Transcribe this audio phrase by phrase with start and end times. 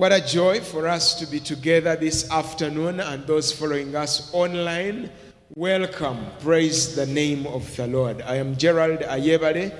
[0.00, 5.10] What a joy for us to be together this afternoon and those following us online.
[5.54, 6.24] Welcome.
[6.40, 8.22] Praise the name of the Lord.
[8.22, 9.74] I am Gerald Ayebale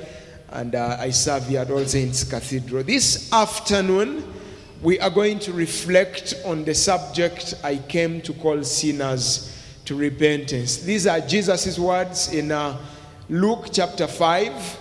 [0.50, 2.82] and uh, I serve here at All Saints Cathedral.
[2.82, 4.22] This afternoon,
[4.82, 9.56] we are going to reflect on the subject I came to call sinners
[9.87, 10.82] to repentance.
[10.82, 12.76] These are Jesus' words in uh,
[13.30, 14.78] Luke chapter 5,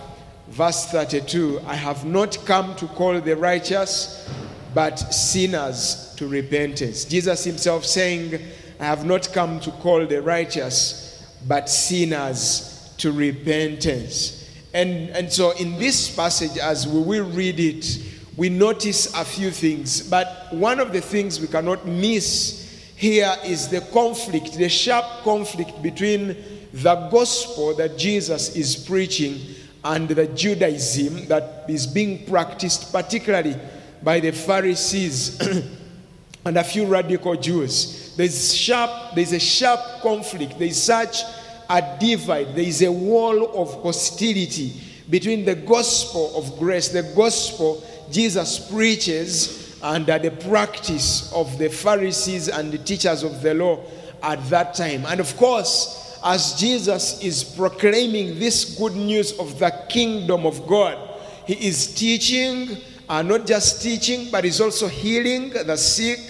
[0.48, 1.62] verse 32.
[1.66, 4.28] I have not come to call the righteous,
[4.74, 7.04] but sinners to repentance.
[7.04, 8.40] Jesus himself saying,
[8.78, 14.48] I have not come to call the righteous, but sinners to repentance.
[14.72, 18.02] And, and so, in this passage, as we will read it,
[18.36, 20.08] we notice a few things.
[20.08, 22.60] But one of the things we cannot miss
[22.96, 26.36] here is the conflict, the sharp conflict between
[26.72, 29.40] the gospel that Jesus is preaching
[29.82, 33.56] and the Judaism that is being practiced, particularly
[34.02, 35.40] by the Pharisees
[36.44, 38.14] and a few radical Jews.
[38.16, 40.58] There's sharp, there's a sharp conflict.
[40.58, 41.22] There's such
[41.68, 42.54] a divide.
[42.54, 49.78] There is a wall of hostility between the gospel of grace, the gospel Jesus preaches,
[49.82, 53.80] and uh, the practice of the Pharisees and the teachers of the law
[54.22, 55.06] at that time.
[55.06, 60.98] And of course, as Jesus is proclaiming this good news of the kingdom of God,
[61.46, 62.76] he is teaching,
[63.10, 66.20] uh, not just teaching, but he's also healing the sick,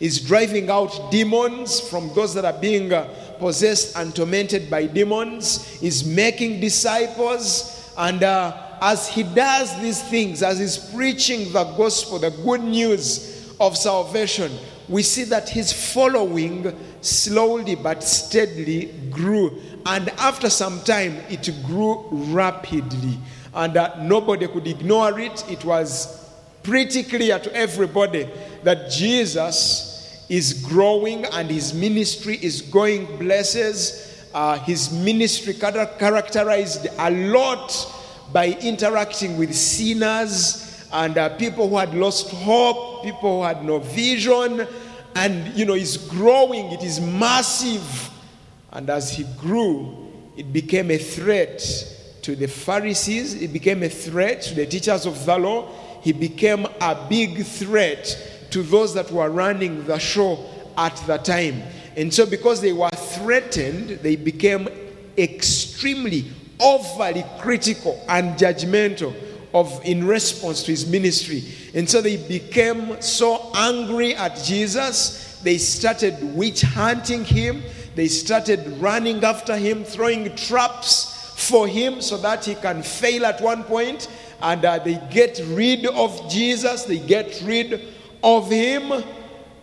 [0.00, 3.04] is driving out demons from those that are being uh,
[3.38, 10.42] possessed and tormented by demons, is making disciples, and uh, as he does these things,
[10.42, 14.50] as he's preaching the gospel, the good news of salvation,
[14.88, 19.62] we see that his following slowly but steadily grew.
[19.86, 23.18] And after some time, it grew rapidly.
[23.54, 25.48] And uh, nobody could ignore it.
[25.48, 26.23] It was
[26.64, 28.28] pretty clear to everybody
[28.64, 34.26] that Jesus is growing and his ministry is going places.
[34.34, 37.70] Uh, his ministry characterized a lot
[38.32, 43.78] by interacting with sinners and uh, people who had lost hope, people who had no
[43.78, 44.66] vision,
[45.14, 48.10] and you know, it's growing, it is massive.
[48.72, 51.60] And as he grew, it became a threat
[52.22, 55.68] to the Pharisees, it became a threat to the teachers of the law,
[56.04, 60.38] he became a big threat to those that were running the show
[60.76, 61.62] at the time.
[61.96, 64.68] And so, because they were threatened, they became
[65.16, 66.26] extremely
[66.60, 69.14] overly critical and judgmental
[69.54, 71.42] of in response to his ministry.
[71.74, 77.62] And so they became so angry at Jesus, they started witch hunting him,
[77.94, 83.40] they started running after him, throwing traps for him so that he can fail at
[83.40, 84.08] one point,
[84.40, 87.80] and uh, they get rid of Jesus, they get rid
[88.22, 88.92] of him,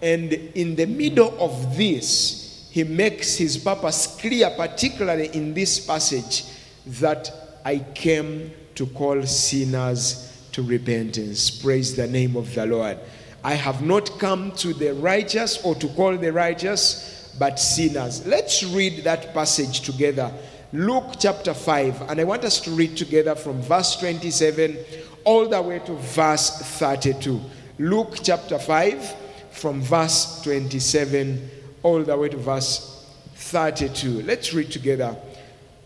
[0.01, 6.45] and in the middle of this, he makes his purpose clear, particularly in this passage
[6.85, 7.29] that
[7.63, 11.49] I came to call sinners to repentance.
[11.51, 12.97] Praise the name of the Lord.
[13.43, 18.25] I have not come to the righteous or to call the righteous, but sinners.
[18.25, 20.31] Let's read that passage together.
[20.73, 24.77] Luke chapter 5, and I want us to read together from verse 27
[25.25, 26.49] all the way to verse
[26.79, 27.41] 32.
[27.79, 29.15] Luke chapter 5,
[29.51, 31.49] from verse 27
[31.83, 33.05] all the way to verse
[33.35, 34.21] 32.
[34.21, 35.15] Let's read together.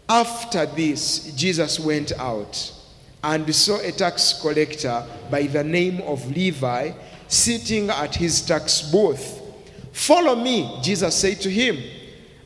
[0.07, 2.72] After this, Jesus went out
[3.24, 6.91] and saw a tax collector by the name of Levi
[7.28, 9.41] sitting at his tax booth.
[9.91, 11.78] Follow me, Jesus said to him.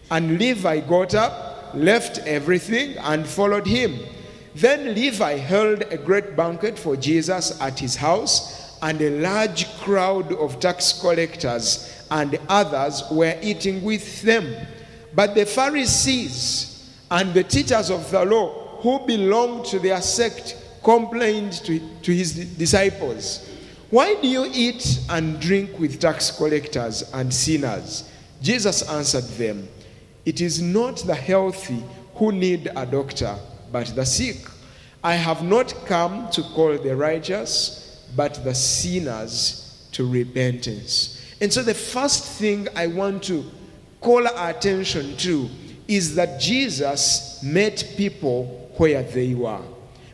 [0.10, 4.00] And Levi got up, left everything, and followed him.
[4.56, 10.34] Then Levi held a great banquet for Jesus at his house, and a large crowd
[10.34, 14.56] of tax collectors and others were eating with them.
[15.14, 16.70] But the Pharisees,
[17.12, 22.34] and the teachers of the law who belonged to their sect complained to, to his
[22.56, 23.50] disciples,
[23.90, 28.10] Why do you eat and drink with tax collectors and sinners?
[28.42, 29.68] Jesus answered them,
[30.26, 31.84] It is not the healthy
[32.16, 33.36] who need a doctor,
[33.72, 34.38] but the sick.
[35.04, 41.22] I have not come to call the righteous, but the sinners to repentance.
[41.42, 43.50] And so, the first thing I want to
[44.02, 45.50] call our attention to
[45.88, 49.62] is that Jesus met people where they were.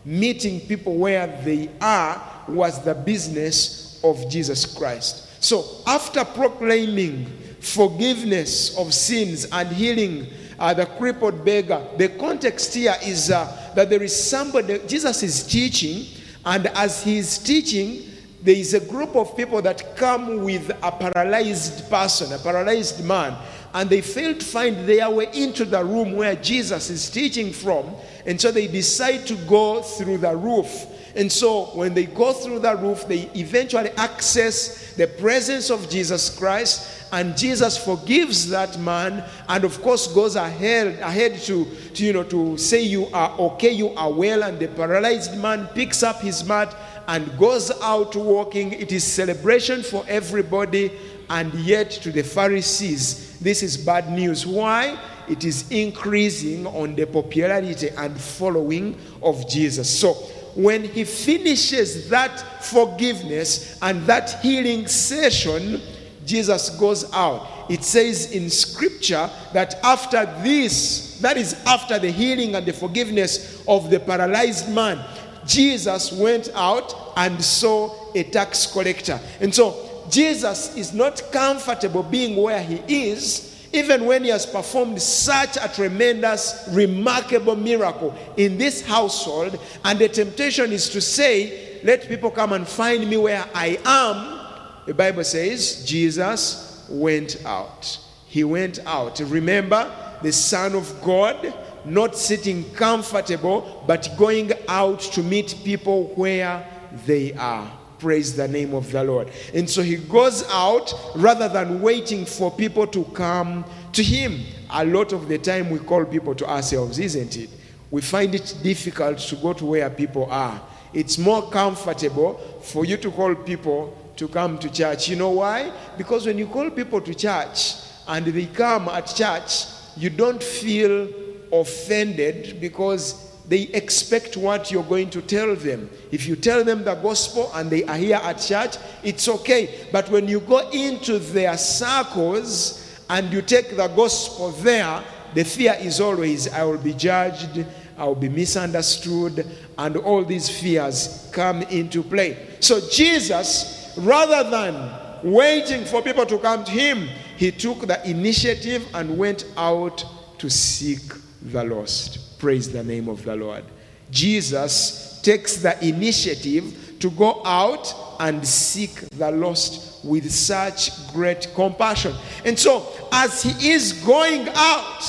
[0.06, 5.44] Meeting people where they are was the business of Jesus Christ.
[5.44, 7.25] So, after proclaiming
[7.66, 10.28] forgiveness of sins and healing
[10.60, 15.44] uh, the crippled beggar, the context here is uh, that there is somebody, Jesus is
[15.44, 16.06] teaching,
[16.46, 18.04] and as he is teaching,
[18.42, 23.36] there is a group of people that come with a paralyzed person, a paralyzed man,
[23.74, 27.94] and they fail to find their way into the room where Jesus is teaching from,
[28.26, 30.86] and so they decide to go through the roof.
[31.16, 36.30] And so when they go through that roof, they eventually access the presence of Jesus
[36.38, 42.12] Christ, and Jesus forgives that man, and of course goes ahead ahead to, to you
[42.12, 46.20] know to say you are okay, you are well, and the paralyzed man picks up
[46.20, 46.76] his mat
[47.08, 48.74] and goes out walking.
[48.74, 50.92] It is celebration for everybody,
[51.30, 54.46] and yet to the Pharisees, this is bad news.
[54.46, 55.00] Why?
[55.28, 59.90] It is increasing on the popularity and following of Jesus.
[59.90, 60.14] So
[60.56, 65.81] when he finishes that forgiveness and that healing session,
[66.25, 67.48] Jesus goes out.
[67.69, 73.63] It says in scripture that after this, that is after the healing and the forgiveness
[73.68, 75.04] of the paralyzed man,
[75.46, 79.19] Jesus went out and saw a tax collector.
[79.40, 85.01] And so Jesus is not comfortable being where he is even when he has performed
[85.01, 92.07] such a tremendous, remarkable miracle in this household, and the temptation is to say, Let
[92.07, 98.00] people come and find me where I am, the Bible says Jesus went out.
[98.27, 99.19] He went out.
[99.19, 99.92] Remember,
[100.22, 106.66] the Son of God not sitting comfortable, but going out to meet people where
[107.06, 107.72] they are.
[108.00, 109.30] Praise the name of the Lord.
[109.54, 114.42] And so he goes out rather than waiting for people to come to him.
[114.70, 117.50] A lot of the time we call people to ourselves, isn't it?
[117.92, 120.62] We find it difficult to go to where people are.
[120.94, 125.10] It's more comfortable for you to call people to come to church.
[125.10, 125.72] You know why?
[125.98, 127.76] Because when you call people to church
[128.08, 129.66] and they come at church,
[129.98, 131.08] you don't feel
[131.52, 135.90] offended because they expect what you're going to tell them.
[136.12, 139.88] If you tell them the gospel and they are here at church, it's okay.
[139.92, 145.04] But when you go into their circles and you take the gospel there,
[145.36, 147.66] the fear is always I will be judged,
[147.98, 149.46] I will be misunderstood,
[149.78, 152.58] and all these fears come into play.
[152.62, 154.92] So Jesus, rather than
[155.24, 157.08] waiting for people to come to him,
[157.38, 160.04] he took the initiative and went out
[160.40, 161.02] to seek
[161.42, 162.25] the lost.
[162.46, 163.64] Praise the name of the Lord.
[164.12, 172.14] Jesus takes the initiative to go out and seek the lost with such great compassion.
[172.46, 175.02] And so, as he is going out,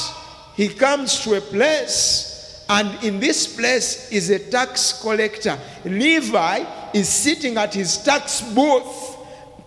[0.55, 5.59] he comes to a place, and in this place is a tax collector.
[5.85, 9.15] Levi is sitting at his tax booth,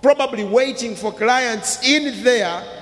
[0.01, 2.78] probably waiting for clients in there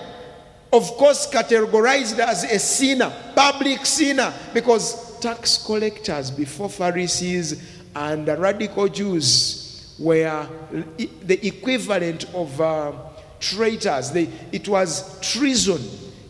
[0.71, 7.63] of course, categorized as a sinner, public sinner, because tax collectors before Pharisees
[7.95, 10.47] and radical Jews were
[11.23, 12.91] the equivalent of uh,
[13.39, 14.11] traitors.
[14.11, 15.81] They, it was treason,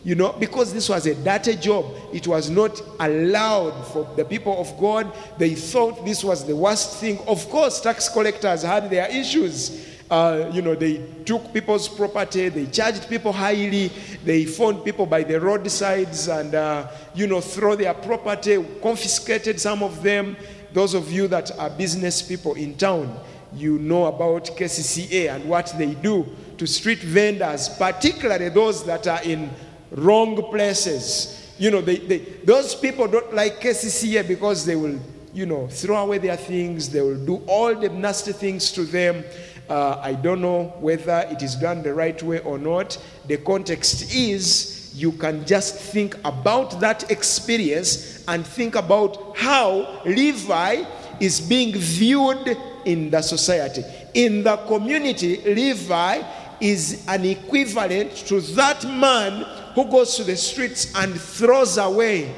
[0.04, 1.84] you know, because this was a dirty job.
[2.12, 5.12] It was not allowed for the people of God.
[5.36, 7.18] They thought this was the worst thing.
[7.26, 9.97] Of course, tax collectors had their issues.
[10.10, 13.88] Uh, you know, they took people's property, they charged people highly,
[14.24, 19.82] they found people by the roadsides and, uh, you know, throw their property, confiscated some
[19.82, 20.34] of them.
[20.72, 23.20] Those of you that are business people in town,
[23.54, 26.26] you know about KCCA and what they do
[26.56, 29.50] to street vendors, particularly those that are in
[29.92, 31.52] wrong places.
[31.58, 34.98] You know, they, they, those people don't like KCCA because they will,
[35.32, 39.24] you know, throw away their things, they will do all the nasty things to them.
[39.68, 42.96] Uh, I don't know whether it is done the right way or not.
[43.26, 50.84] The context is you can just think about that experience and think about how Levi
[51.20, 53.84] is being viewed in the society.
[54.14, 56.22] In the community, Levi
[56.60, 59.44] is an equivalent to that man
[59.74, 62.34] who goes to the streets and throws away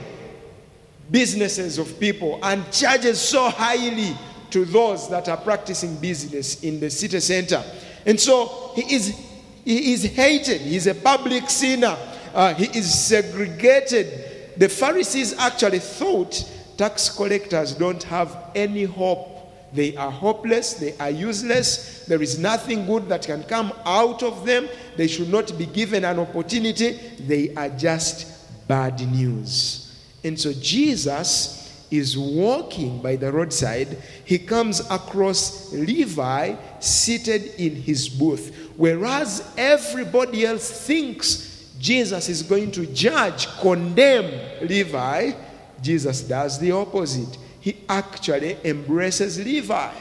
[1.10, 4.16] businesses of people and charges so highly
[4.50, 7.62] to those that are practicing business in the city center.
[8.06, 9.18] And so he is,
[9.64, 10.60] he is hated.
[10.60, 11.96] He's a public sinner.
[12.34, 14.56] Uh, he is segregated.
[14.56, 19.28] The Pharisees actually thought tax collectors don't have any hope.
[19.72, 24.44] They are hopeless, they are useless, there is nothing good that can come out of
[24.44, 24.68] them.
[24.96, 26.98] They should not be given an opportunity.
[27.20, 29.94] They are just bad news.
[30.24, 31.59] And so Jesus
[31.90, 38.70] is walking by the roadside, he comes across Levi seated in his booth.
[38.76, 45.32] Whereas everybody else thinks Jesus is going to judge, condemn Levi,
[45.82, 47.38] Jesus does the opposite.
[47.60, 49.92] He actually embraces Levi.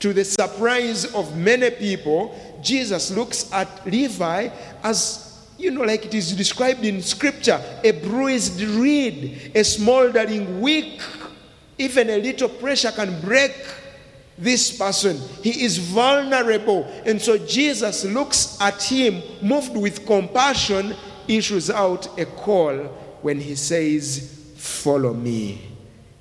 [0.00, 4.50] To the surprise of many people, Jesus looks at Levi
[4.82, 11.00] as, you know, like it is described in scripture a bruised reed, a smoldering wick.
[11.78, 13.52] Even a little pressure can break
[14.38, 15.18] this person.
[15.42, 16.84] He is vulnerable.
[17.04, 20.94] And so Jesus looks at him, moved with compassion,
[21.28, 22.76] issues out a call
[23.22, 25.60] when he says, Follow me.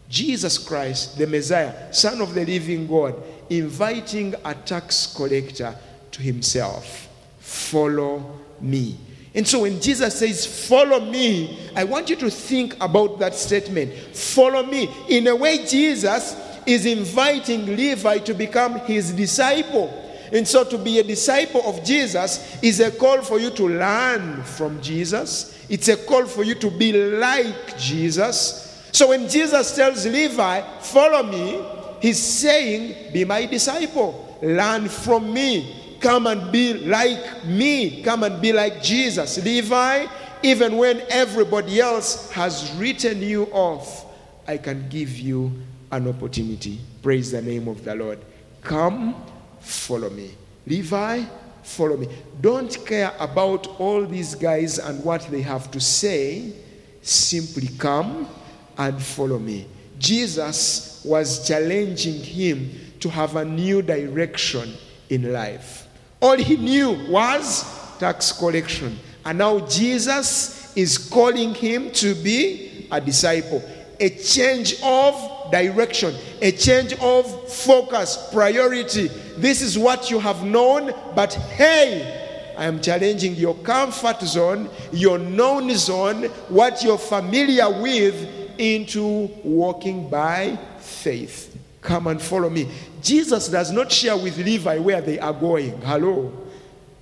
[0.07, 5.75] Jesus Christ, the Messiah, Son of the living God, inviting a tax collector
[6.11, 7.09] to himself.
[7.39, 8.97] Follow me.
[9.35, 13.93] And so when Jesus says, Follow me, I want you to think about that statement.
[13.93, 14.89] Follow me.
[15.09, 20.01] In a way, Jesus is inviting Levi to become his disciple.
[20.31, 24.41] And so to be a disciple of Jesus is a call for you to learn
[24.43, 25.65] from Jesus.
[25.69, 28.87] It's a call for you to be like Jesus.
[28.91, 31.61] So when Jesus tells Levi, Follow me,
[32.01, 34.37] he's saying, Be my disciple.
[34.41, 35.84] Learn from me.
[36.05, 38.03] Come and be like me.
[38.03, 39.43] Come and be like Jesus.
[39.43, 40.05] Levi,
[40.43, 44.05] even when everybody else has written you off,
[44.47, 45.51] I can give you
[45.91, 46.79] an opportunity.
[47.01, 48.19] Praise the name of the Lord.
[48.61, 49.15] Come,
[49.59, 50.35] follow me.
[50.67, 51.23] Levi,
[51.63, 52.07] follow me.
[52.39, 56.53] Don't care about all these guys and what they have to say.
[57.01, 58.29] Simply come
[58.77, 59.65] and follow me.
[59.97, 62.69] Jesus was challenging him
[62.99, 64.71] to have a new direction
[65.09, 65.84] in life.
[66.25, 67.63] All he knew was
[67.99, 68.97] tax collection.
[69.23, 73.61] And now Jesus is calling him to be a disciple.
[73.99, 79.09] A change of direction, a change of focus, priority.
[79.37, 85.19] This is what you have known, but hey, I am challenging your comfort zone, your
[85.19, 88.15] known zone, what you're familiar with,
[88.57, 91.55] into walking by faith.
[91.81, 92.67] Come and follow me.
[93.05, 95.79] Jesus does not share with Levi where they are going.
[95.81, 96.33] Hello.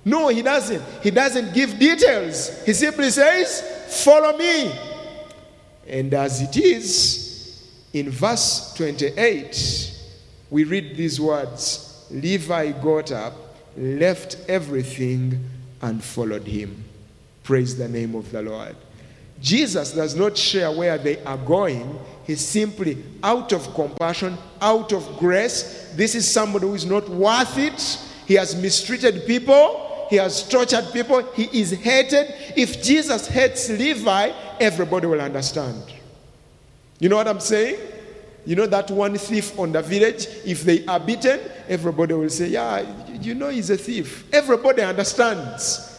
[0.04, 0.82] No, he doesn't.
[1.02, 2.62] He doesn't give details.
[2.64, 4.70] He simply says, Follow me.
[5.88, 9.98] And as it is, in verse 28,
[10.50, 13.32] we read these words Levi got up,
[13.78, 15.42] left everything,
[15.80, 16.84] and followed him.
[17.44, 18.76] Praise the name of the Lord.
[19.40, 21.98] Jesus does not share where they are going.
[22.26, 25.92] He's simply out of compassion, out of grace.
[25.94, 28.00] This is somebody who is not worth it.
[28.26, 32.34] He has mistreated people, he has tortured people, he is hated.
[32.56, 35.82] If Jesus hates Levi, everybody will understand.
[36.98, 37.78] You know what I'm saying?
[38.46, 42.48] You know that one thief on the village, if they are beaten, everybody will say,
[42.48, 42.86] Yeah,
[43.20, 44.26] you know he's a thief.
[44.32, 45.90] Everybody understands.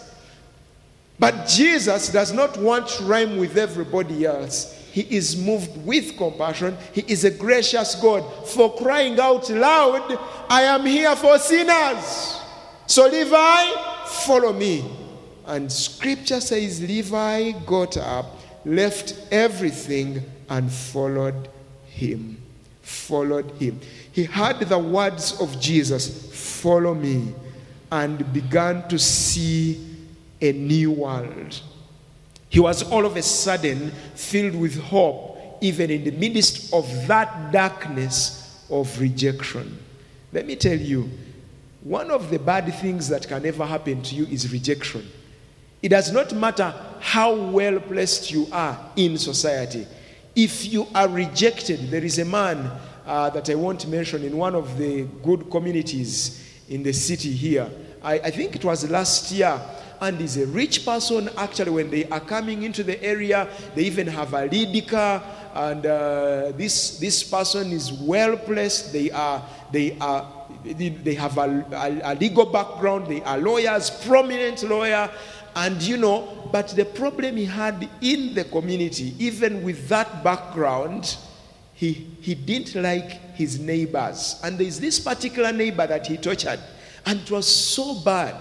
[1.17, 4.85] But Jesus does not want to rhyme with everybody else.
[4.95, 6.77] He is moved with compassion.
[6.93, 8.47] He is a gracious God.
[8.47, 10.17] For crying out loud,
[10.49, 12.39] I am here for sinners.
[12.87, 14.89] So, Levi, follow me.
[15.47, 21.49] And scripture says Levi got up, left everything, and followed
[21.87, 22.41] him.
[22.81, 23.81] Followed him.
[24.13, 27.35] He heard the words of Jesus, Follow me,
[27.91, 29.93] and began to see
[30.39, 31.61] a new world.
[32.55, 37.51] He was all of a sudden filled with hope, even in the midst of that
[37.51, 39.77] darkness of rejection.
[40.31, 41.09] Let me tell you,
[41.83, 45.05] one of the bad things that can ever happen to you is rejection.
[45.81, 49.85] It does not matter how well placed you are in society.
[50.33, 52.71] If you are rejected, there is a man
[53.05, 57.69] uh, that I won't mention in one of the good communities in the city here.
[58.01, 59.59] I, I think it was last year
[60.01, 61.29] and is a rich person.
[61.37, 64.75] Actually, when they are coming into the area, they even have a lead
[65.55, 68.91] and uh, this this person is well placed.
[68.91, 70.27] They are they are
[70.63, 73.07] they have a, a, a legal background.
[73.07, 75.09] They are lawyers, prominent lawyer,
[75.55, 76.49] and you know.
[76.51, 81.15] But the problem he had in the community, even with that background,
[81.73, 86.59] he he didn't like his neighbors, and there is this particular neighbor that he tortured,
[87.05, 88.35] and it was so bad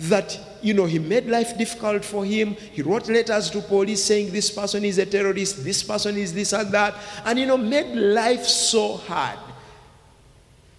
[0.00, 2.54] that you know he made life difficult for him.
[2.54, 6.52] He wrote letters to police saying this person is a terrorist this person is this
[6.52, 6.94] and that.
[7.24, 9.38] And you know made life so hard.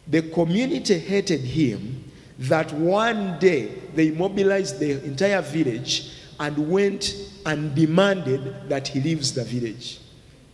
[0.07, 7.13] The community hated him that one day they mobilized the entire village and went
[7.45, 9.99] and demanded that he leaves the village.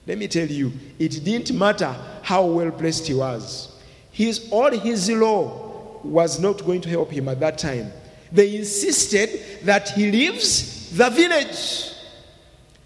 [0.08, 3.72] Let me tell you it didn't matter how well placed he was.
[4.12, 7.92] His all his law was not going to help him at that time
[8.36, 11.94] they insisted that he leaves the village.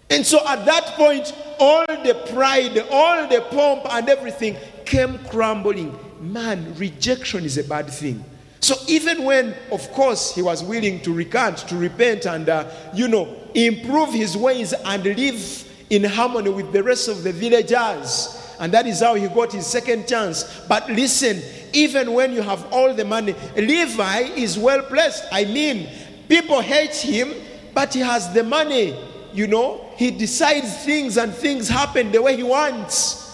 [0.08, 5.96] And so at that point, all the pride, all the pomp, and everything came crumbling.
[6.20, 8.22] man, rejection is a bad thing.
[8.60, 13.08] So even when, of course, he was willing to recant, to repent, and, uh, you
[13.08, 18.72] know, improve his ways and live in harmony with the rest of the villagers, and
[18.72, 20.44] that is how he got his second chance.
[20.68, 21.42] But listen,
[21.72, 25.24] even when you have all the money, Levi is well placed.
[25.32, 25.88] I mean,
[26.28, 27.34] people hate him,
[27.74, 28.96] but he has the money.
[29.32, 33.28] You know, he decides things and things happen the way he wants.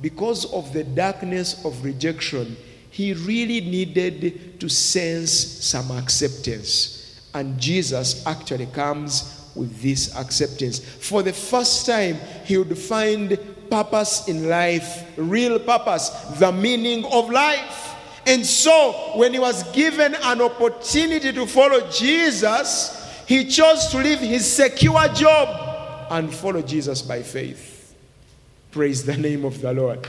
[0.00, 2.56] Because of the darkness of rejection,
[2.90, 7.20] he really needed to sense some acceptance.
[7.34, 10.78] And Jesus actually comes with this acceptance.
[10.78, 13.38] For the first time, he would find
[13.70, 17.94] purpose in life, real purpose, the meaning of life.
[18.26, 24.20] And so, when he was given an opportunity to follow Jesus, he chose to leave
[24.20, 27.94] his secure job and follow Jesus by faith.
[28.70, 30.06] Praise the name of the Lord.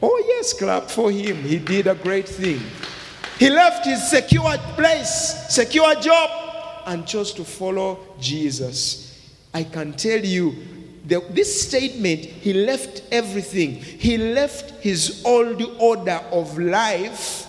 [0.00, 1.36] Oh, yes, clap for him.
[1.42, 2.60] He did a great thing.
[3.38, 6.30] He left his secure place, secure job,
[6.86, 9.30] and chose to follow Jesus.
[9.52, 10.54] I can tell you,
[11.08, 13.76] the, this statement, he left everything.
[13.76, 17.46] He left his old order of life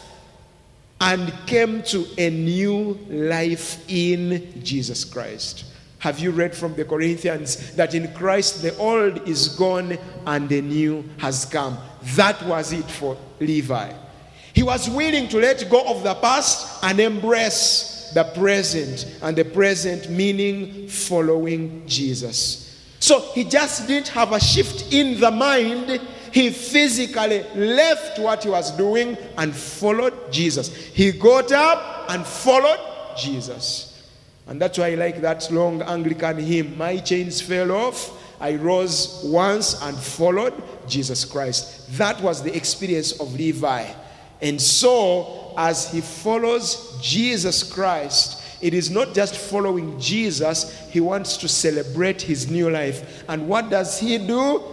[1.02, 5.66] and came to a new life in Jesus Christ.
[6.00, 10.62] Have you read from the Corinthians that in Christ the old is gone and the
[10.62, 11.78] new has come?
[12.16, 13.94] That was it for Levi.
[14.54, 19.46] He was willing to let go of the past and embrace the present, and the
[19.46, 22.69] present meaning following Jesus.
[23.00, 26.02] So he just didn't have a shift in the mind.
[26.32, 30.74] He physically left what he was doing and followed Jesus.
[30.74, 32.80] He got up and followed
[33.18, 34.04] Jesus.
[34.48, 38.18] And that's why I like that long Anglican hymn My chains fell off.
[38.42, 40.54] I rose once and followed
[40.88, 41.98] Jesus Christ.
[41.98, 43.86] That was the experience of Levi.
[44.42, 51.38] And so, as he follows Jesus Christ, it is not just following Jesus, he wants
[51.38, 53.24] to celebrate his new life.
[53.28, 54.64] And what does he do?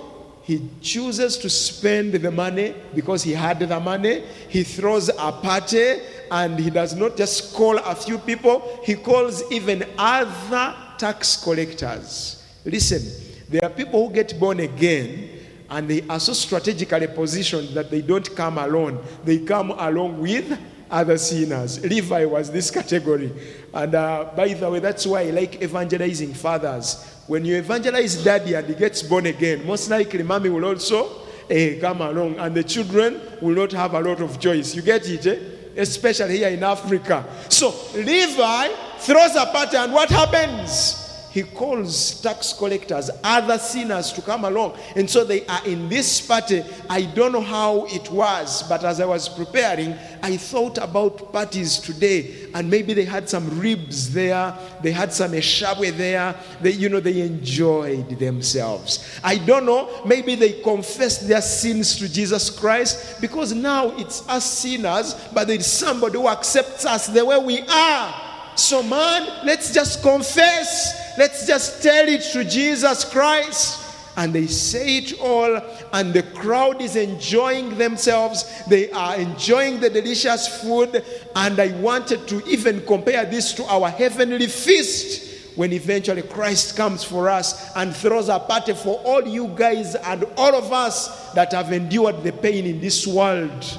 [0.43, 4.23] He chooses to spend the money because he had the money.
[4.49, 9.43] He throws a party and he does not just call a few people, he calls
[9.51, 12.45] even other tax collectors.
[12.65, 13.03] Listen,
[13.49, 15.31] there are people who get born again
[15.69, 20.59] and they are so strategically positioned that they don't come alone, they come along with
[20.91, 21.83] other sinners.
[21.85, 23.33] Levi was this category.
[23.73, 27.05] And uh, by the way, that's why I like evangelizing fathers.
[27.27, 31.81] When you evangelize daddy and he gets born again, most likely mommy will also eh,
[31.81, 34.75] come along, and the children will not have a lot of choice.
[34.75, 35.81] You get it, eh?
[35.81, 37.25] especially here in Africa.
[37.49, 38.69] So Levi
[38.99, 41.06] throws a party, and what happens?
[41.37, 44.75] He calls tax collectors, other sinners to come along.
[44.95, 46.65] And so they are in this party.
[46.89, 51.79] I don't know how it was, but as I was preparing, I thought about parties
[51.79, 52.49] today.
[52.55, 56.35] And maybe they had some ribs there, they had some eshabwe there.
[56.63, 59.21] They, you know, they enjoyed themselves.
[59.23, 64.51] I don't know, maybe they confessed their sins to Jesus Christ because now it's us
[64.51, 68.23] sinners, but there's somebody who accepts us the way we are.
[68.57, 73.85] So, man, let's just confess Let's just tell it to Jesus Christ.
[74.19, 75.61] And they say it all,
[75.93, 78.63] and the crowd is enjoying themselves.
[78.67, 81.05] They are enjoying the delicious food.
[81.35, 87.05] And I wanted to even compare this to our heavenly feast when eventually Christ comes
[87.05, 91.53] for us and throws a party for all you guys and all of us that
[91.53, 93.79] have endured the pain in this world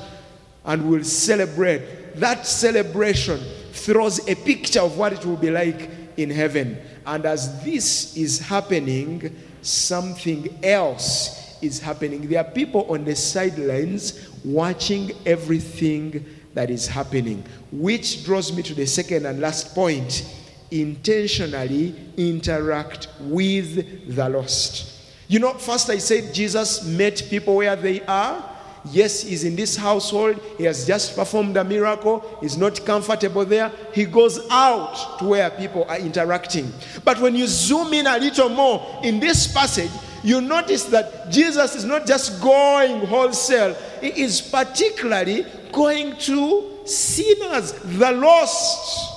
[0.65, 2.15] and will celebrate.
[2.15, 3.39] That celebration
[3.71, 6.77] throws a picture of what it will be like in heaven.
[7.05, 12.27] And as this is happening, something else is happening.
[12.27, 18.73] There are people on the sidelines watching everything that is happening, which draws me to
[18.73, 20.25] the second and last point
[20.71, 24.93] intentionally interact with the lost.
[25.27, 28.56] You know, first I said Jesus met people where they are.
[28.91, 30.39] Yes, he's in this household.
[30.57, 32.23] He has just performed a miracle.
[32.41, 33.71] He's not comfortable there.
[33.93, 36.71] He goes out to where people are interacting.
[37.03, 39.91] But when you zoom in a little more in this passage,
[40.23, 47.73] you notice that Jesus is not just going wholesale, he is particularly going to sinners,
[47.73, 49.13] the lost.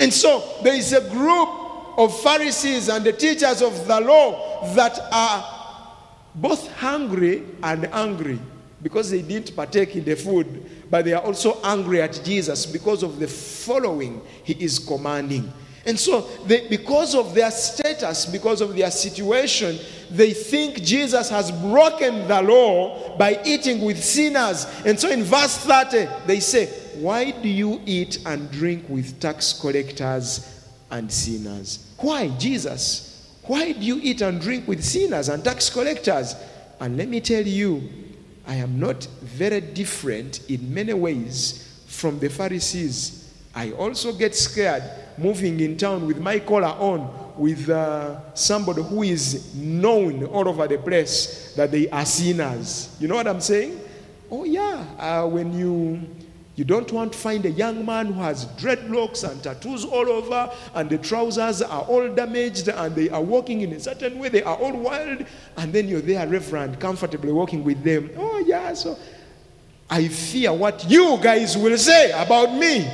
[0.00, 1.48] And so there is a group
[1.98, 5.44] of Pharisees and the teachers of the law that are
[6.34, 8.40] both hungry and angry
[8.82, 13.02] because they didn't partake in the food, but they are also angry at Jesus because
[13.02, 15.52] of the following he is commanding.
[15.84, 19.78] And so, they, because of their status, because of their situation,
[20.10, 24.66] they think Jesus has broken the law by eating with sinners.
[24.86, 26.66] And so, in verse 30, they say,
[27.00, 31.92] Why do you eat and drink with tax collectors and sinners?
[31.98, 33.08] Why, Jesus?
[33.44, 36.36] Why do you eat and drink with sinners and tax collectors?
[36.78, 37.88] And let me tell you,
[38.46, 43.32] I am not very different in many ways from the Pharisees.
[43.54, 44.82] I also get scared
[45.18, 50.66] moving in town with my collar on with uh, somebody who is known all over
[50.66, 52.94] the place that they are sinners.
[53.00, 53.80] You know what I'm saying?
[54.30, 54.84] Oh, yeah.
[54.98, 56.00] Uh, when you.
[56.54, 60.50] You don't want to find a young man who has dreadlocks and tattoos all over,
[60.74, 64.42] and the trousers are all damaged, and they are walking in a certain way, they
[64.42, 65.24] are all wild,
[65.56, 68.10] and then you're there, Reverend, comfortably walking with them.
[68.18, 68.98] Oh, yeah, so
[69.88, 72.86] I fear what you guys will say about me.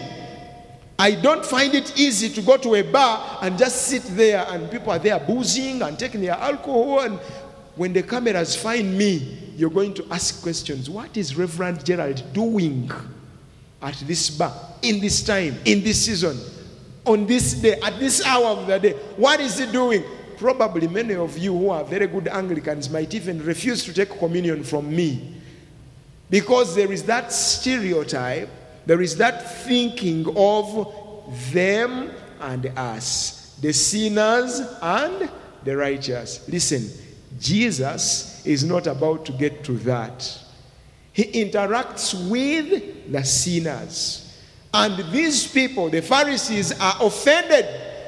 [1.01, 4.69] I don't find it easy to go to a bar and just sit there and
[4.69, 7.01] people are there boozing and taking their alcohol.
[7.01, 7.21] And
[7.77, 10.91] when the cameras find me, you're going to ask questions.
[10.91, 12.91] What is Reverend Gerald doing
[13.81, 16.39] at this bar, in this time, in this season,
[17.05, 18.93] on this day, at this hour of the day?
[19.17, 20.05] What is he doing?
[20.37, 24.63] Probably many of you who are very good Anglicans might even refuse to take communion
[24.63, 25.35] from me
[26.31, 28.49] because there is that stereotype
[28.89, 30.91] there is that thinking of
[31.53, 32.11] them
[32.41, 35.31] and us, the sinners and
[35.63, 36.49] the righteous.
[36.49, 36.89] Listen,
[37.39, 40.39] Jesus is not about to get to that.
[41.19, 44.39] He interacts with the sinners.
[44.73, 47.67] And these people, the Pharisees, are offended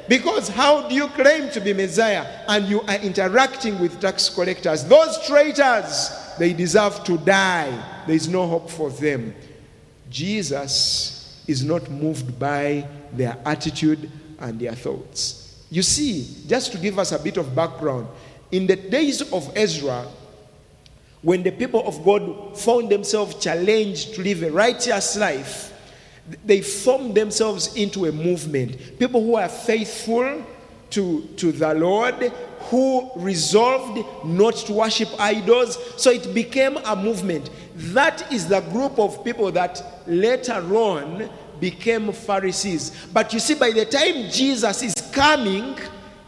[0.09, 4.85] because how do you claim to be Messiah and you are interacting with tax collectors?
[4.85, 8.05] Those traitors, they deserve to die.
[8.07, 9.35] There is no hope for them.
[10.09, 15.67] Jesus is not moved by their attitude and their thoughts.
[15.69, 18.07] You see, just to give us a bit of background,
[18.53, 20.07] in the days of Ezra,
[21.23, 25.73] when the people of God found themselves challenged to live a righteous life,
[26.45, 28.99] they formed themselves into a movement.
[28.99, 30.45] People who are faithful
[30.91, 32.33] to, to the Lord,
[32.71, 35.79] who resolved not to worship idols.
[35.97, 37.51] So it became a movement.
[37.75, 41.29] That is the group of people that later on
[41.59, 43.09] became Pharisees.
[43.13, 45.77] But you see, by the time Jesus is coming,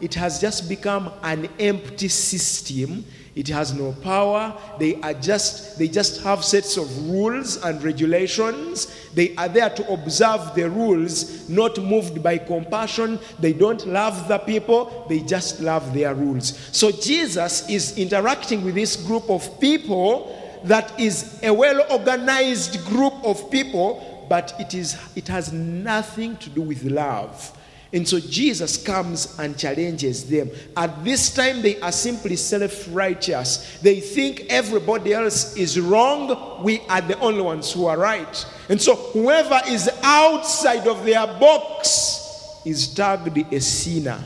[0.00, 4.54] it has just become an empty system it has no power.
[4.78, 8.94] They are just they just have sets of rules and regulations.
[9.14, 13.18] They are there to observe the rules, not moved by compassion.
[13.38, 16.58] They don't love the people, they just love their rules.
[16.72, 23.50] So Jesus is interacting with this group of people that is a well-organized group of
[23.50, 27.56] people, but it is it has nothing to do with love.
[27.92, 30.50] And so Jesus comes and challenges them.
[30.76, 33.78] At this time, they are simply self righteous.
[33.82, 36.62] They think everybody else is wrong.
[36.64, 38.46] We are the only ones who are right.
[38.70, 44.24] And so, whoever is outside of their box is tagged a sinner.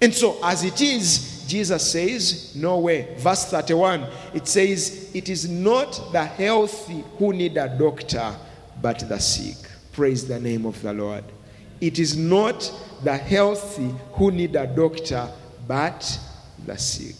[0.00, 3.16] And so, as it is, Jesus says, No way.
[3.18, 8.34] Verse 31, it says, It is not the healthy who need a doctor,
[8.80, 9.56] but the sick.
[9.92, 11.24] Praise the name of the Lord.
[11.80, 15.28] It is not the healthy who need a doctor,
[15.66, 16.18] but
[16.66, 17.16] the sick.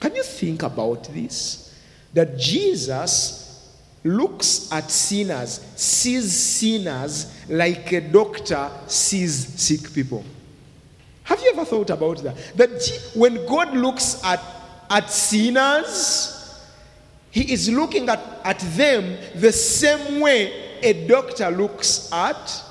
[0.00, 1.74] Can you think about this?
[2.14, 3.48] That Jesus
[4.04, 10.24] looks at sinners, sees sinners like a doctor sees sick people.
[11.24, 12.36] Have you ever thought about that?
[12.56, 14.40] That when God looks at,
[14.88, 16.62] at sinners,
[17.30, 22.64] He is looking at, at them the same way a doctor looks at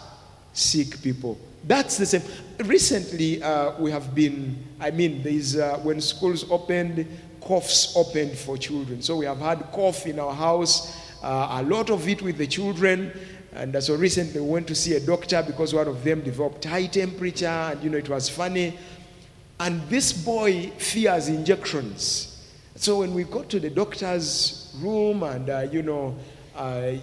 [0.57, 1.37] sick people.
[1.63, 2.21] That's the same.
[2.59, 7.05] Recently, uh, we have been, I mean, there's, uh, when schools opened,
[7.41, 9.01] coughs opened for children.
[9.01, 12.47] So we have had cough in our house, uh, a lot of it with the
[12.47, 13.11] children.
[13.53, 16.85] And so recently we went to see a doctor because one of them developed high
[16.87, 18.77] temperature, and you know, it was funny.
[19.59, 22.47] And this boy fears injections.
[22.75, 26.15] So when we got to the doctor's room, and uh, you know,
[26.55, 26.93] uh,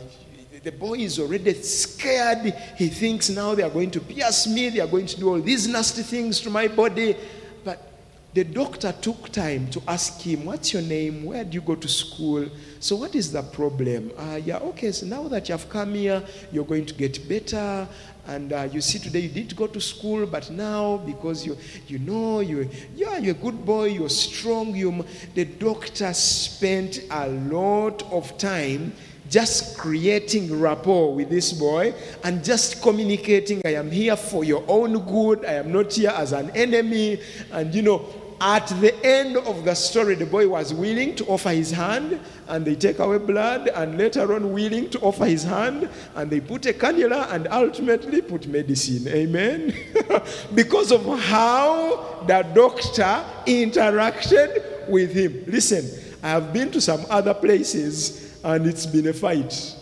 [0.65, 2.55] the boy is already scared.
[2.77, 5.41] He thinks now they are going to pierce me, they are going to do all
[5.41, 7.17] these nasty things to my body.
[7.63, 7.87] But
[8.33, 11.25] the doctor took time to ask him, What's your name?
[11.25, 12.49] Where do you go to school?
[12.81, 14.11] So, what is the problem?
[14.17, 17.87] Uh, yeah, okay, so now that you have come here, you're going to get better.
[18.27, 21.99] And uh, you see, today you did go to school, but now because you, you
[21.99, 24.75] know, you, yeah, you're a good boy, you're strong.
[24.75, 28.95] You, the doctor spent a lot of time
[29.31, 34.99] just creating rapport with this boy and just communicating, I am here for your own
[35.07, 35.45] good.
[35.45, 37.21] I am not here as an enemy.
[37.51, 38.07] And you know,
[38.41, 42.65] at the end of the story, the boy was willing to offer his hand, and
[42.65, 46.67] they take away blood, and later on, willing to offer his hand, and they put
[46.67, 49.09] a cannula and ultimately put medicine.
[49.09, 49.75] Amen.
[50.55, 55.45] because of how the doctor interacted with him.
[55.47, 55.89] Listen,
[56.23, 59.77] I have been to some other places, and it's been a fight.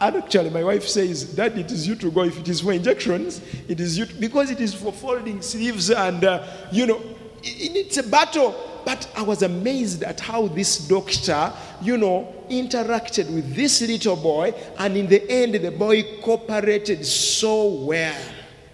[0.00, 2.24] And actually, my wife says, that it is you to go.
[2.24, 5.88] If it is for injections, it is you, to, because it is for folding sleeves
[5.88, 7.00] and, uh, you know,
[7.42, 8.82] it's a battle.
[8.84, 14.52] But I was amazed at how this doctor, you know, interacted with this little boy,
[14.78, 18.20] and in the end, the boy cooperated so well.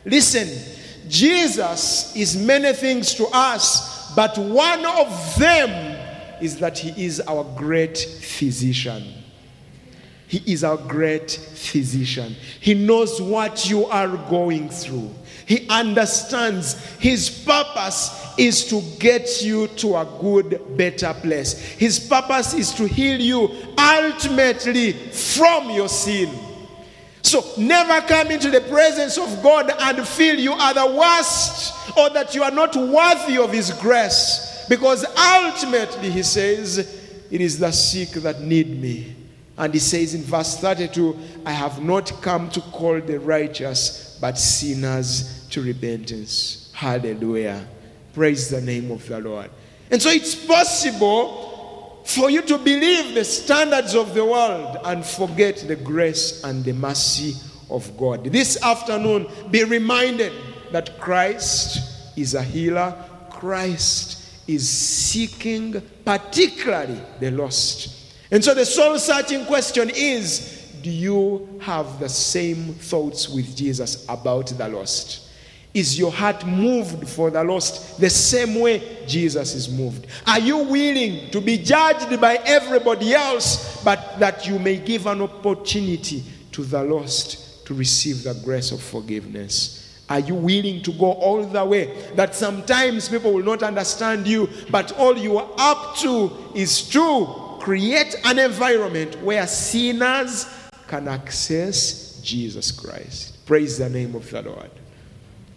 [0.04, 0.48] Listen,
[1.08, 5.98] Jesus is many things to us, but one of them
[6.40, 9.23] is that he is our great physician.
[10.26, 12.34] He is our great physician.
[12.60, 15.10] He knows what you are going through.
[15.46, 21.52] He understands his purpose is to get you to a good, better place.
[21.52, 26.30] His purpose is to heal you ultimately from your sin.
[27.22, 32.10] So never come into the presence of God and feel you are the worst or
[32.10, 34.66] that you are not worthy of his grace.
[34.68, 36.78] Because ultimately, he says,
[37.30, 39.14] it is the sick that need me.
[39.56, 44.38] And he says in verse 32, I have not come to call the righteous, but
[44.38, 46.70] sinners to repentance.
[46.74, 47.66] Hallelujah.
[48.12, 49.50] Praise the name of the Lord.
[49.90, 55.64] And so it's possible for you to believe the standards of the world and forget
[55.66, 57.34] the grace and the mercy
[57.70, 58.24] of God.
[58.24, 60.32] This afternoon, be reminded
[60.72, 62.94] that Christ is a healer,
[63.30, 68.03] Christ is seeking particularly the lost.
[68.34, 74.04] And so the soul searching question is do you have the same thoughts with Jesus
[74.08, 75.28] about the lost?
[75.72, 80.08] Is your heart moved for the lost the same way Jesus is moved?
[80.26, 85.22] Are you willing to be judged by everybody else, but that you may give an
[85.22, 90.02] opportunity to the lost to receive the grace of forgiveness?
[90.08, 91.96] Are you willing to go all the way?
[92.16, 97.43] That sometimes people will not understand you, but all you are up to is to
[97.64, 100.46] create an environment where sinners
[100.86, 103.46] can access Jesus Christ.
[103.46, 104.70] Praise the name of the Lord.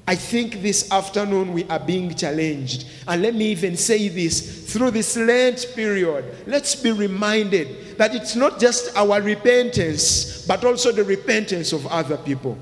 [0.07, 2.87] I think this afternoon we are being challenged.
[3.09, 8.37] And let me even say this through this Lent period, let's be reminded that it's
[8.37, 12.57] not just our repentance, but also the repentance of other people.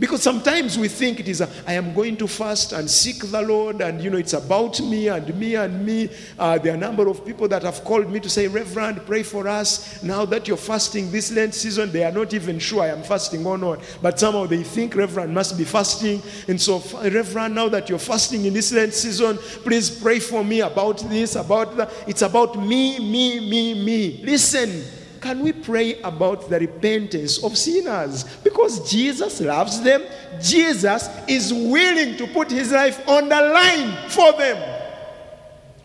[0.00, 3.42] Because sometimes we think it is, a, I am going to fast and seek the
[3.42, 6.08] Lord, and you know, it's about me and me and me.
[6.38, 9.22] Uh, there are a number of people that have called me to say, Reverend, pray
[9.22, 10.02] for us.
[10.02, 13.44] Now that you're fasting this Lent season, they are not even sure I am fasting
[13.44, 13.80] or not.
[14.00, 16.22] But somehow they think Reverend must be fasting.
[16.48, 20.62] And so, Reverend, now that you're fasting in this Lent season, please pray for me
[20.62, 21.92] about this, about that.
[22.06, 24.22] It's about me, me, me, me.
[24.24, 24.82] Listen
[25.20, 28.24] can we pray about the repentance of sinners?
[28.42, 30.02] Because Jesus loves them.
[30.40, 34.56] Jesus is willing to put his life on the line for them.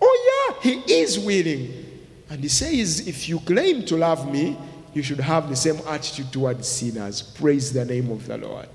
[0.02, 1.86] Oh, yeah, he is willing.
[2.30, 4.58] And he says, if you claim to love me,
[4.94, 7.22] you should have the same attitude towards sinners.
[7.22, 8.68] Praise the name of the Lord.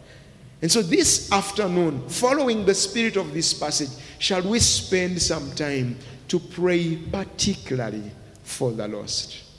[0.63, 5.97] And so, this afternoon, following the spirit of this passage, shall we spend some time
[6.29, 8.11] to pray particularly
[8.43, 9.50] for the lost?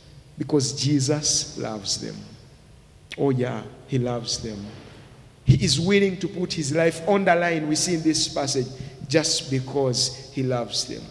[0.42, 2.16] Because Jesus loves them.
[3.16, 4.58] Oh, yeah, He loves them.
[5.46, 8.66] He is willing to put His life on the line, we see in this passage,
[9.08, 11.04] just because He loves them.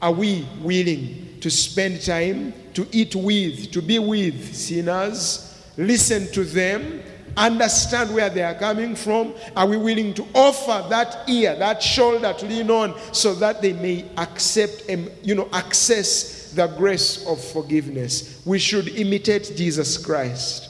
[0.00, 6.42] Are we willing to spend time to eat with, to be with sinners, listen to
[6.42, 7.02] them,
[7.36, 9.34] understand where they are coming from?
[9.54, 13.74] Are we willing to offer that ear, that shoulder to lean on so that they
[13.74, 18.42] may accept and, you know, access the grace of forgiveness.
[18.44, 20.68] We should imitate Jesus Christ.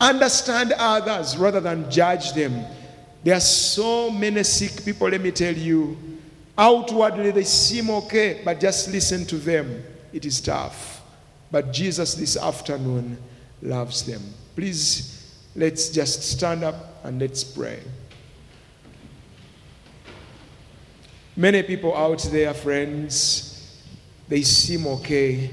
[0.00, 2.64] Understand others rather than judge them.
[3.22, 5.96] There are so many sick people, let me tell you.
[6.56, 9.82] Outwardly, they seem okay, but just listen to them.
[10.12, 11.02] It is tough.
[11.50, 13.18] But Jesus this afternoon
[13.62, 14.22] loves them.
[14.54, 17.80] Please, let's just stand up and let's pray.
[21.36, 23.49] Many people out there, friends,
[24.30, 25.50] they seem okay.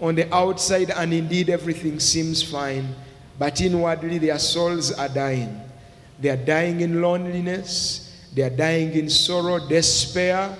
[0.00, 2.94] On the outside, and indeed everything seems fine,
[3.38, 5.60] but inwardly their souls are dying.
[6.20, 10.56] They are dying in loneliness, they are dying in sorrow, despair.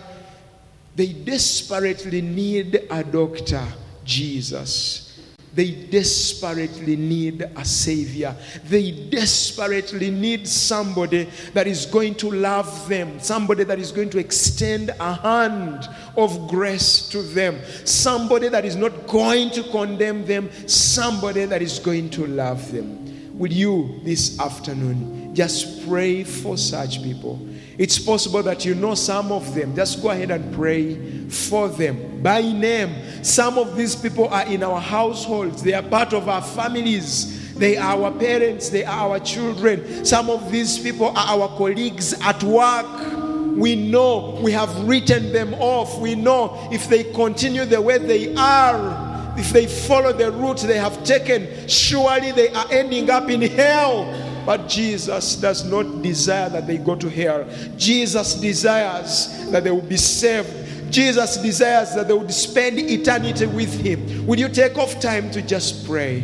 [0.96, 3.66] They desperately need a doctor,
[4.04, 5.13] Jesus.
[5.54, 8.34] They desperately need a savior.
[8.64, 14.18] They desperately need somebody that is going to love them, somebody that is going to
[14.18, 20.50] extend a hand of grace to them, somebody that is not going to condemn them,
[20.68, 23.38] somebody that is going to love them.
[23.38, 27.38] Will you this afternoon just pray for such people?
[27.76, 29.74] It's possible that you know some of them.
[29.74, 33.24] Just go ahead and pray for them by name.
[33.24, 37.42] Some of these people are in our households, they are part of our families.
[37.54, 40.04] They are our parents, they are our children.
[40.04, 43.56] Some of these people are our colleagues at work.
[43.56, 46.00] We know we have written them off.
[46.00, 50.78] We know if they continue the way they are, if they follow the route they
[50.78, 54.04] have taken, surely they are ending up in hell.
[54.44, 57.46] But Jesus does not desire that they go to hell.
[57.76, 60.92] Jesus desires that they will be saved.
[60.92, 64.26] Jesus desires that they would spend eternity with Him.
[64.26, 66.20] Would you take off time to just pray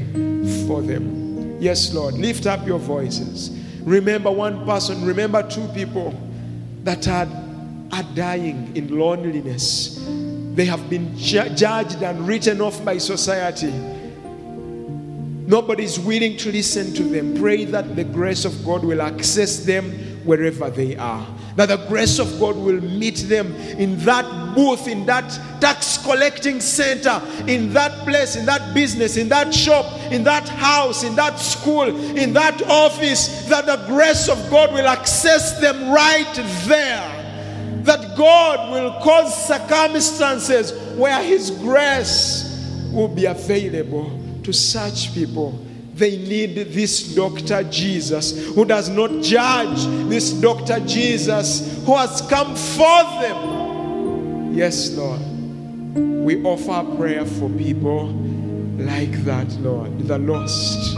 [0.66, 1.58] for them?
[1.60, 2.14] Yes, Lord.
[2.14, 3.50] Lift up your voices.
[3.82, 6.14] Remember one person, remember two people
[6.84, 7.28] that are,
[7.92, 10.04] are dying in loneliness.
[10.54, 13.72] They have been ju- judged and written off by society.
[15.50, 17.36] Nobody is willing to listen to them.
[17.36, 19.90] Pray that the grace of God will access them
[20.24, 21.26] wherever they are.
[21.56, 25.28] That the grace of God will meet them in that booth, in that
[25.60, 31.02] tax collecting center, in that place, in that business, in that shop, in that house,
[31.02, 33.48] in that school, in that office.
[33.48, 36.32] That the grace of God will access them right
[36.68, 37.82] there.
[37.82, 42.46] That God will cause circumstances where His grace
[42.92, 44.19] will be available
[44.50, 45.52] to such people.
[45.94, 47.62] They need this Dr.
[47.64, 50.80] Jesus who does not judge, this Dr.
[50.80, 54.54] Jesus who has come for them.
[54.54, 55.20] Yes, Lord.
[56.24, 58.08] We offer prayer for people
[58.78, 60.96] like that, Lord, the lost.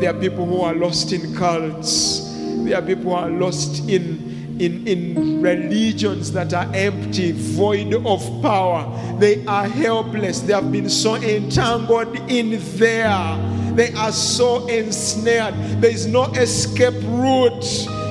[0.00, 2.34] There are people who are lost in cults.
[2.64, 8.42] There are people who are lost in in, in religions that are empty, void of
[8.42, 9.18] power.
[9.18, 10.40] They are helpless.
[10.40, 13.72] They have been so entangled in there.
[13.74, 15.54] They are so ensnared.
[15.80, 17.64] There is no escape route.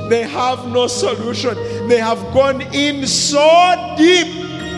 [0.10, 1.56] They have no solution.
[1.88, 4.28] They have gone in so deep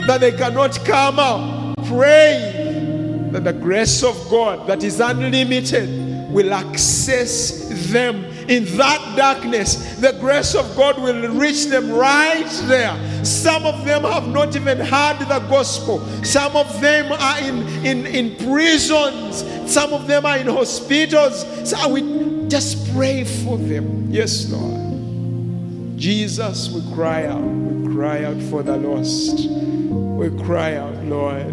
[0.08, 1.76] that they cannot come out.
[1.88, 9.96] Pray that the grace of God that is unlimited will access them in that darkness,
[9.96, 13.26] the grace of God will reach them right there.
[13.26, 16.00] Some of them have not even heard the gospel.
[16.24, 19.44] Some of them are in, in, in prisons.
[19.72, 21.46] Some of them are in hospitals.
[21.70, 24.08] So we just pray for them.
[24.12, 25.98] Yes, Lord.
[25.98, 27.42] Jesus, we cry out.
[27.42, 29.50] We cry out for the lost.
[29.50, 31.48] We cry out, Lord,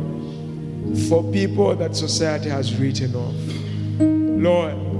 [1.08, 3.34] for people that society has written off.
[3.98, 4.91] Lord,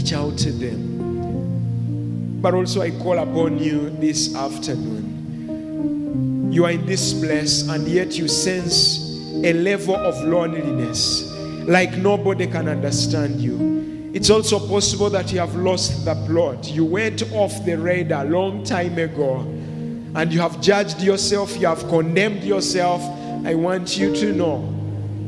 [0.00, 2.40] reach out to them.
[2.40, 6.50] But also, I call upon you this afternoon.
[6.50, 8.98] You are in this place, and yet you sense
[9.44, 11.30] a level of loneliness,
[11.66, 14.10] like nobody can understand you.
[14.14, 16.70] It's also possible that you have lost the plot.
[16.70, 21.66] You went off the radar a long time ago, and you have judged yourself, you
[21.66, 23.02] have condemned yourself.
[23.44, 24.66] I want you to know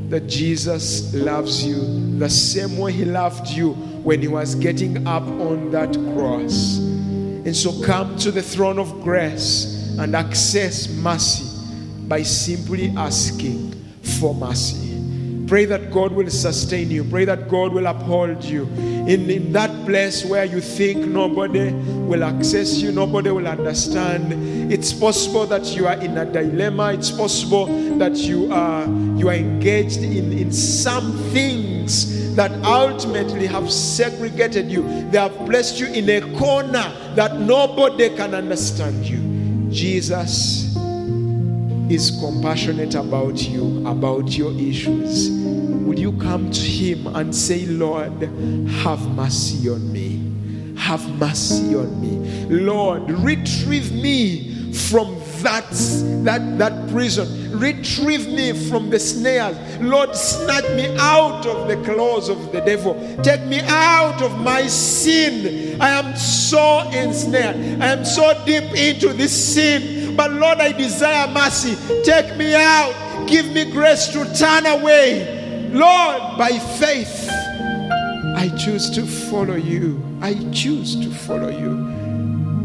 [0.08, 5.22] that Jesus loves you the same way He loved you when He was getting up
[5.22, 6.78] on that cross.
[6.78, 11.44] And so come to the throne of grace and access mercy
[12.08, 14.82] by simply asking for mercy.
[15.46, 17.04] Pray that God will sustain you.
[17.04, 18.62] Pray that God will uphold you.
[18.62, 24.72] In, in that place where you think nobody will access you, nobody will understand.
[24.72, 26.92] It's possible that you are in a dilemma.
[26.94, 27.66] It's possible
[27.98, 28.86] that you are
[29.18, 34.83] you are engaged in, in some things that ultimately have segregated you.
[35.11, 39.71] They have placed you in a corner that nobody can understand you.
[39.71, 40.75] Jesus
[41.90, 45.31] is compassionate about you, about your issues,
[45.92, 48.23] will you come to Him and say, Lord,
[48.83, 50.75] have mercy on me?
[50.79, 52.47] Have mercy on me.
[52.49, 55.68] Lord, retrieve me from that,
[56.24, 57.59] that, that prison.
[57.59, 59.57] Retrieve me from the snares.
[59.81, 62.95] Lord, snatch me out of the claws of the devil.
[63.22, 65.80] Take me out of my sin.
[65.80, 67.57] I am so ensnared.
[67.80, 70.16] I am so deep into this sin.
[70.16, 71.76] But Lord, I desire mercy.
[72.05, 73.26] Take me out.
[73.28, 75.70] Give me grace to turn away.
[75.72, 77.28] Lord, by faith,
[78.36, 80.03] I choose to follow you.
[80.20, 82.01] I choose to follow you.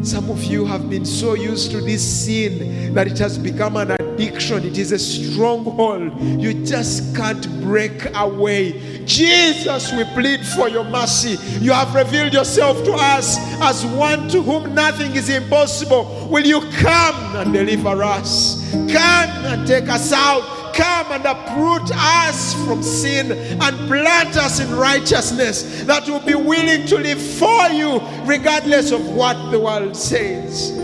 [0.08, 3.92] Some of you have been so used to this sin that it has become an
[3.92, 4.64] addiction.
[4.64, 6.18] It is a stronghold.
[6.22, 9.04] You just can't break away.
[9.06, 11.36] Jesus, we plead for your mercy.
[11.60, 16.30] You have revealed yourself to us as one to whom nothing is impossible.
[16.32, 18.72] Will you come and deliver us?
[18.72, 24.74] Come and take us out come and uproot us from sin and plant us in
[24.76, 30.78] righteousness that will be willing to live for you regardless of what the world says.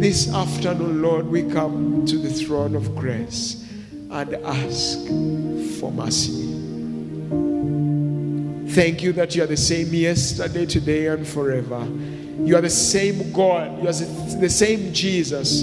[0.00, 3.64] This afternoon, Lord, we come to the throne of grace
[4.10, 5.06] and ask
[5.78, 6.46] for mercy.
[8.72, 11.86] Thank you that you are the same yesterday, today, and forever.
[12.44, 13.82] You are the same God.
[13.82, 13.92] You are
[14.40, 15.62] the same Jesus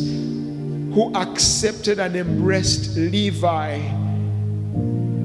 [0.96, 3.76] who accepted and embraced Levi.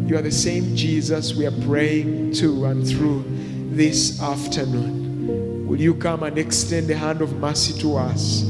[0.08, 3.24] You are the same Jesus we are praying to and through
[3.70, 5.68] this afternoon.
[5.68, 8.42] Will you come and extend the hand of mercy to us?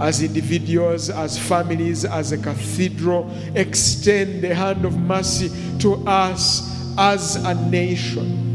[0.00, 7.36] As individuals, as families, as a cathedral, extend the hand of mercy to us as
[7.36, 8.47] a nation.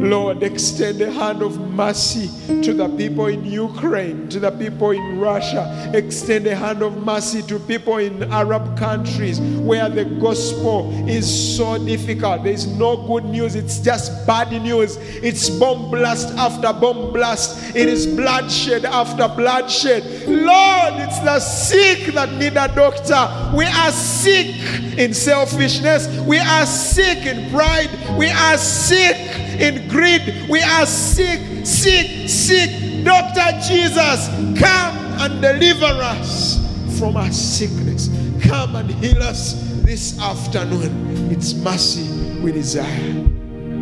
[0.00, 2.28] Lord, extend a hand of mercy
[2.62, 5.90] to the people in Ukraine, to the people in Russia.
[5.92, 11.84] Extend a hand of mercy to people in Arab countries where the gospel is so
[11.84, 12.44] difficult.
[12.44, 14.96] There is no good news, it's just bad news.
[14.98, 20.04] It's bomb blast after bomb blast, it is bloodshed after bloodshed.
[20.26, 23.56] Lord, it's the sick that need a doctor.
[23.56, 24.56] We are sick
[24.98, 29.16] in selfishness, we are sick in pride, we are sick
[29.60, 30.46] in greed.
[30.48, 33.04] We are sick, sick, sick.
[33.04, 33.60] Dr.
[33.66, 36.58] Jesus, come and deliver us
[36.98, 38.08] from our sickness.
[38.42, 41.30] Come and heal us this afternoon.
[41.30, 43.12] It's mercy we desire.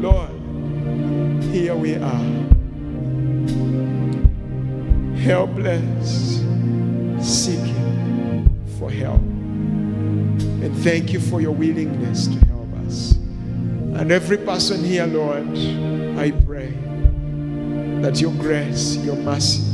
[0.01, 0.30] Lord,
[1.53, 2.45] here we are.
[5.27, 6.37] Helpless,
[7.20, 8.49] seeking
[8.79, 9.20] for help.
[9.20, 13.16] And thank you for your willingness to help us.
[13.99, 15.49] And every person here, Lord,
[16.16, 16.72] I pray
[18.03, 19.64] that your grace, your mercy,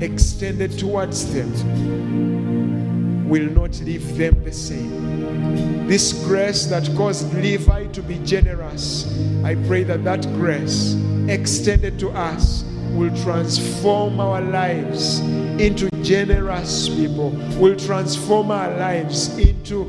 [0.00, 5.86] extended towards them will not leave them the same.
[5.86, 10.94] This grace that caused Levi to be generous, I pray that that grace
[11.28, 12.64] extended to us
[12.98, 15.20] will transform our lives
[15.60, 17.30] into generous people,
[17.60, 19.84] will transform our lives into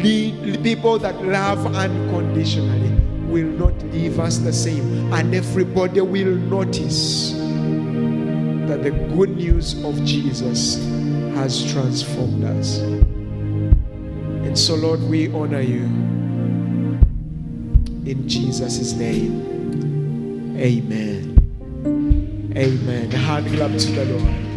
[0.00, 2.90] people that love unconditionally
[3.28, 5.12] will not leave us the same.
[5.12, 7.32] And everybody will notice
[8.68, 10.76] that the good news of Jesus
[11.36, 12.78] has transformed us.
[12.78, 15.84] And so, Lord, we honor you.
[18.10, 21.27] In Jesus' name, amen.
[22.58, 23.08] Amen.
[23.12, 24.47] Hand clap to the Lord.